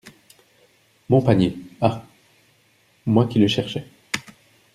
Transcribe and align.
Mon 1.09 1.21
panier, 1.21 1.55
ah! 1.79 2.03
moi 3.05 3.27
qui 3.27 3.37
le 3.37 3.47
cherchais! 3.47 3.85